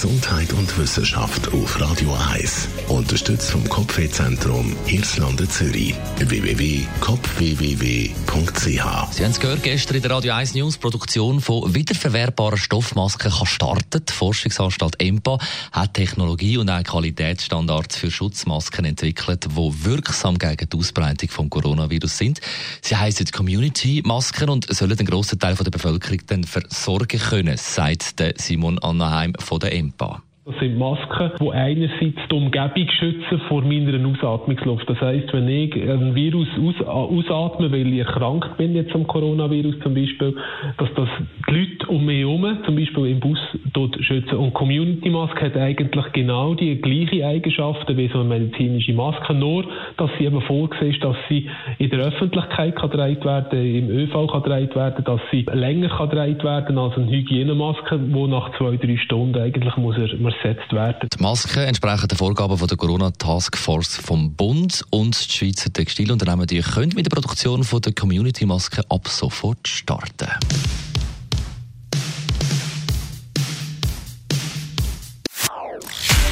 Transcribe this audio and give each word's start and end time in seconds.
Gesundheit 0.00 0.50
und 0.54 0.78
Wissenschaft 0.78 1.52
auf 1.52 1.78
Radio 1.78 2.16
1. 2.32 2.68
Unterstützt 2.88 3.50
vom 3.50 3.68
Kopfwehzentrum 3.68 4.74
Irlande 4.86 5.46
Zürich. 5.46 5.94
www.kopfwww.ch 6.16 8.64
Sie 8.64 8.80
haben 8.80 9.30
es 9.30 9.40
gehört, 9.40 9.62
gestern 9.62 9.96
in 9.96 10.02
der 10.02 10.12
Radio 10.12 10.32
1 10.32 10.54
News 10.54 10.78
Produktion 10.78 11.42
von 11.42 11.74
wiederverwertbaren 11.74 12.56
Stoffmasken 12.56 13.30
kann. 13.30 13.78
Die 13.92 14.00
Forschungsanstalt 14.10 14.98
EMPA 15.02 15.36
hat 15.70 15.92
Technologie 15.92 16.56
und 16.56 16.70
auch 16.70 16.82
Qualitätsstandards 16.82 17.96
für 17.96 18.10
Schutzmasken 18.10 18.86
entwickelt, 18.86 19.44
die 19.44 19.84
wirksam 19.84 20.38
gegen 20.38 20.70
die 20.70 20.78
Ausbreitung 20.78 21.28
des 21.28 21.50
Coronavirus 21.50 22.16
sind. 22.16 22.40
Sie 22.80 22.96
heißen 22.96 23.26
Community-Masken 23.26 24.48
und 24.48 24.74
sollen 24.74 24.96
den 24.96 25.04
grossen 25.04 25.38
Teil 25.38 25.56
der 25.56 25.70
Bevölkerung 25.70 26.22
dann 26.26 26.44
versorgen 26.44 27.20
können, 27.20 27.58
sagt 27.58 28.14
Simon 28.38 28.78
Annaheim 28.78 29.34
von 29.38 29.60
der 29.60 29.72
EMPA. 29.72 29.89
Ball. 29.96 30.29
Das 30.50 30.58
sind 30.58 30.78
Masken, 30.78 31.30
die 31.40 31.52
einerseits 31.52 32.28
die 32.28 32.34
Umgebung 32.34 32.88
schützen 32.98 33.40
vor 33.46 33.62
meiner 33.62 34.04
Ausatmungsluft. 34.04 34.88
Das 34.90 35.00
heisst, 35.00 35.32
wenn 35.32 35.48
ich 35.48 35.72
ein 35.76 36.12
Virus 36.16 36.48
aus, 36.58 36.86
ausatme, 36.86 37.70
weil 37.70 37.86
ich 37.86 38.00
erkrankt 38.00 38.56
bin, 38.56 38.74
jetzt 38.74 38.92
am 38.92 39.06
Coronavirus 39.06 39.78
zum 39.80 39.94
Beispiel, 39.94 40.34
dass 40.76 40.88
das 40.96 41.08
die 41.48 41.54
Leute 41.54 41.86
um 41.86 42.04
mich 42.04 42.18
herum, 42.18 42.58
zum 42.64 42.74
Beispiel 42.74 43.06
im 43.06 43.20
Bus, 43.20 43.38
dort 43.72 43.96
schützen. 44.02 44.38
Und 44.38 44.52
Community 44.52 45.08
Mask 45.08 45.40
hat 45.40 45.56
eigentlich 45.56 46.12
genau 46.12 46.54
die 46.54 46.80
gleichen 46.80 47.22
Eigenschaften 47.22 47.96
wie 47.96 48.08
so 48.08 48.18
eine 48.18 48.30
medizinische 48.30 48.92
Maske, 48.92 49.32
nur, 49.32 49.66
dass 49.98 50.10
sie 50.18 50.24
eben 50.24 50.40
vorgesehen 50.40 50.94
ist, 50.94 51.04
dass 51.04 51.16
sie 51.28 51.48
in 51.78 51.90
der 51.90 52.00
Öffentlichkeit 52.00 52.74
kann 52.74 52.90
werden, 52.92 53.64
im 53.64 53.88
ÖV 53.88 54.26
gedreht 54.26 54.74
werden, 54.74 55.04
dass 55.04 55.20
sie 55.30 55.46
länger 55.52 55.96
gedreht 55.96 56.42
werden 56.42 56.76
als 56.76 56.96
eine 56.96 57.08
Hygienemaske, 57.08 57.98
die 57.98 58.26
nach 58.26 58.56
zwei, 58.58 58.76
drei 58.76 58.96
Stunden 58.96 59.40
eigentlich 59.40 59.76
muss 59.76 59.96
er, 59.96 60.08
ersetzt 60.42 60.72
werden. 60.72 61.08
Die 61.12 61.22
Masken 61.22 61.62
entsprechen 61.62 62.08
den 62.08 62.18
Vorgaben 62.18 62.56
von 62.56 62.68
der 62.68 62.76
Corona 62.76 63.10
Task 63.10 63.56
Force 63.56 63.96
vom 63.96 64.34
Bund 64.34 64.84
und 64.90 65.28
die 65.28 65.32
Schweizer 65.32 65.72
Textilunternehmen 65.72 66.46
die 66.46 66.60
können 66.60 66.92
mit 66.94 67.06
der 67.06 67.10
Produktion 67.10 67.64
von 67.64 67.80
der 67.80 67.92
Community 67.92 68.46
Masken 68.46 68.84
ab 68.88 69.08
sofort 69.08 69.66
starten. 69.66 70.28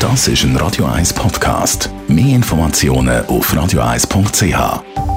Das 0.00 0.28
ist 0.28 0.44
ein 0.44 0.56
Radio 0.56 0.86
1 0.86 1.12
Podcast. 1.12 1.90
Mehr 2.08 2.34
Informationen 2.34 3.24
auf 3.26 3.52
radio1.ch. 3.52 5.09